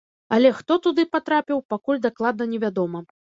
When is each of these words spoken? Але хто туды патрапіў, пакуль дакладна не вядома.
Але 0.35 0.51
хто 0.59 0.77
туды 0.87 1.05
патрапіў, 1.15 1.61
пакуль 1.75 2.01
дакладна 2.07 2.49
не 2.55 2.63
вядома. 2.65 3.05